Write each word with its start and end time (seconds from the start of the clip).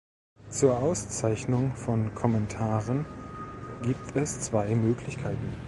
Zur 0.49 0.79
Auszeichnung 0.79 1.75
von 1.75 2.15
Kommentaren 2.15 3.05
gibt 3.83 4.15
es 4.15 4.39
zwei 4.39 4.73
Möglichkeiten. 4.73 5.53